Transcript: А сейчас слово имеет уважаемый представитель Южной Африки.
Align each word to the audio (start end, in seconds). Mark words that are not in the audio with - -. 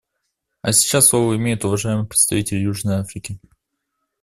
А 0.63 0.71
сейчас 0.73 1.09
слово 1.09 1.35
имеет 1.37 1.63
уважаемый 1.63 2.07
представитель 2.07 2.57
Южной 2.57 2.95
Африки. 2.95 3.39